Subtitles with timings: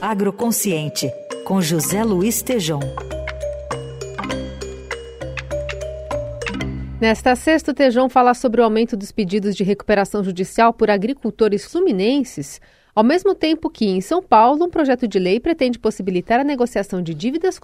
[0.00, 1.12] Agroconsciente,
[1.44, 2.78] com José Luiz Tejom.
[7.00, 11.64] Nesta sexta, o Tejão fala sobre o aumento dos pedidos de recuperação judicial por agricultores
[11.64, 12.60] fluminenses,
[12.94, 17.02] ao mesmo tempo que, em São Paulo, um projeto de lei pretende possibilitar a negociação
[17.02, 17.58] de dívidas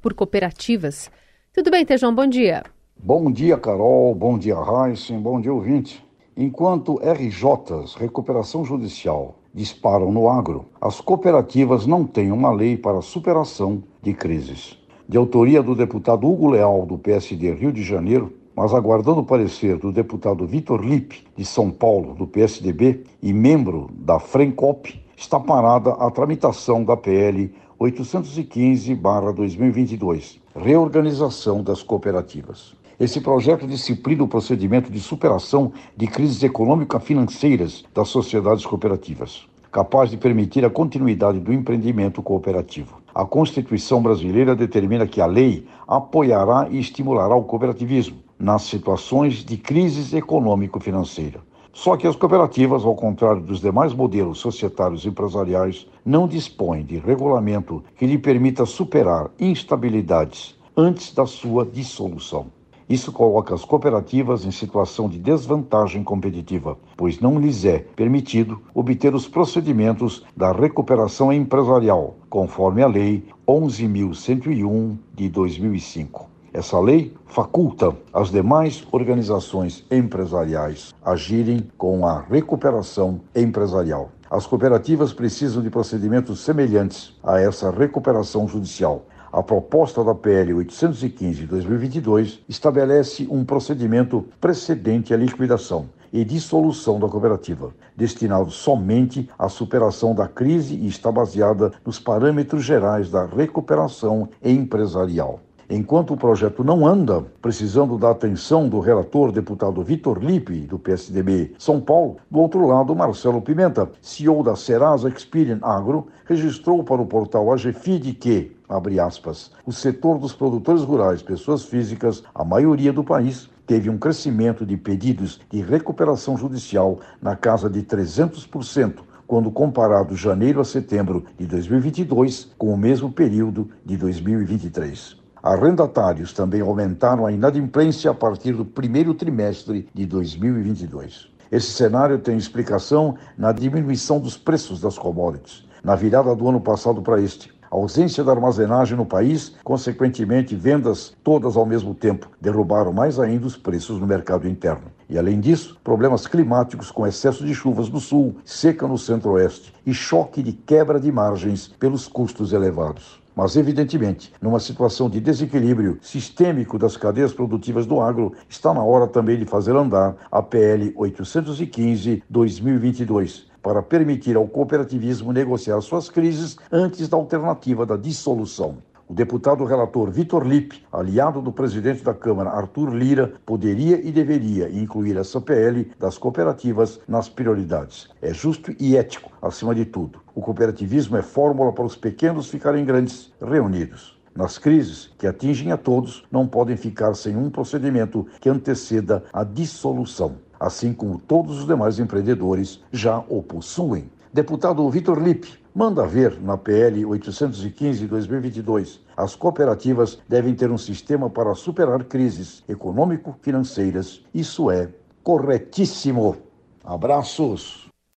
[0.00, 1.10] por cooperativas.
[1.52, 2.14] Tudo bem, Tejão?
[2.14, 2.62] Bom dia.
[2.96, 4.14] Bom dia, Carol.
[4.14, 5.18] Bom dia, Heisen.
[5.18, 6.04] Bom dia, ouvinte.
[6.36, 13.82] Enquanto RJs, recuperação judicial, disparam no agro, as cooperativas não têm uma lei para superação
[14.02, 14.78] de crises.
[15.08, 19.78] De autoria do deputado Hugo Leal, do PSD Rio de Janeiro, mas aguardando o parecer
[19.78, 25.92] do deputado Vitor Lippe, de São Paulo, do PSDB, e membro da FRENCOP, está parada
[25.92, 32.74] a tramitação da PL 815-2022, Reorganização das Cooperativas.
[33.00, 40.18] Esse projeto disciplina o procedimento de superação de crises econômico-financeiras das sociedades cooperativas, capaz de
[40.18, 43.00] permitir a continuidade do empreendimento cooperativo.
[43.14, 49.56] A Constituição brasileira determina que a lei apoiará e estimulará o cooperativismo nas situações de
[49.56, 51.40] crise econômico-financeira.
[51.72, 56.98] Só que as cooperativas, ao contrário dos demais modelos societários e empresariais, não dispõem de
[56.98, 62.46] regulamento que lhe permita superar instabilidades antes da sua dissolução.
[62.88, 69.14] Isso coloca as cooperativas em situação de desvantagem competitiva, pois não lhes é permitido obter
[69.14, 76.32] os procedimentos da recuperação empresarial, conforme a Lei 11.101 de 2005.
[76.54, 84.10] Essa lei faculta as demais organizações empresariais agirem com a recuperação empresarial.
[84.30, 89.06] As cooperativas precisam de procedimentos semelhantes a essa recuperação judicial.
[89.32, 97.00] A proposta da PL 815 de 2022 estabelece um procedimento precedente à liquidação e dissolução
[97.00, 103.24] da cooperativa, destinado somente à superação da crise e está baseada nos parâmetros gerais da
[103.24, 105.40] recuperação empresarial.
[105.70, 111.54] Enquanto o projeto não anda, precisando da atenção do relator deputado Vitor Lippe, do PSDB
[111.58, 117.06] São Paulo, do outro lado, Marcelo Pimenta, CEO da Serasa Experian Agro, registrou para o
[117.06, 123.04] portal AGFID que, abre aspas, o setor dos produtores rurais, pessoas físicas, a maioria do
[123.04, 130.16] país, teve um crescimento de pedidos de recuperação judicial na casa de 300%, quando comparado
[130.16, 135.16] janeiro a setembro de 2022 com o mesmo período de 2023.
[135.42, 141.30] Arrendatários também aumentaram a inadimplência a partir do primeiro trimestre de 2022.
[141.50, 147.02] Esse cenário tem explicação na diminuição dos preços das commodities, na virada do ano passado
[147.02, 147.52] para este.
[147.72, 153.56] Ausência da armazenagem no país, consequentemente, vendas todas ao mesmo tempo, derrubaram mais ainda os
[153.56, 154.92] preços no mercado interno.
[155.08, 159.94] E além disso, problemas climáticos com excesso de chuvas no sul, seca no centro-oeste e
[159.94, 163.22] choque de quebra de margens pelos custos elevados.
[163.34, 169.06] Mas, evidentemente, numa situação de desequilíbrio sistêmico das cadeias produtivas do agro, está na hora
[169.06, 177.08] também de fazer andar a PL 815-2022 para permitir ao cooperativismo negociar suas crises antes
[177.08, 178.78] da alternativa da dissolução.
[179.08, 184.70] O deputado relator Vitor Lippe, aliado do presidente da Câmara Arthur Lira, poderia e deveria
[184.70, 188.08] incluir essa PL das cooperativas nas prioridades.
[188.22, 190.20] É justo e ético, acima de tudo.
[190.34, 194.18] O cooperativismo é fórmula para os pequenos ficarem grandes, reunidos.
[194.34, 199.44] Nas crises que atingem a todos, não podem ficar sem um procedimento que anteceda a
[199.44, 204.08] dissolução, assim como todos os demais empreendedores já o possuem.
[204.32, 209.00] Deputado Vitor Lippe, manda ver na PL 815-2022.
[209.16, 214.24] As cooperativas devem ter um sistema para superar crises econômico-financeiras.
[214.32, 214.88] Isso é
[215.24, 216.36] corretíssimo.
[216.84, 217.91] Abraços.